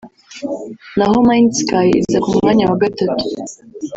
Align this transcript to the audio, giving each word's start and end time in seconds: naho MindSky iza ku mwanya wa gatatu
naho 0.97 1.15
MindSky 1.27 1.81
iza 1.99 2.17
ku 2.25 2.29
mwanya 2.37 2.63
wa 2.69 2.77
gatatu 2.83 3.23